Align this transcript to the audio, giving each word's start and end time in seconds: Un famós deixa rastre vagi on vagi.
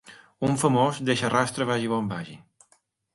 Un 0.47 0.53
famós 0.61 1.01
deixa 1.09 1.29
rastre 1.37 1.67
vagi 1.73 1.87
on 1.99 2.05
vagi. 2.15 2.35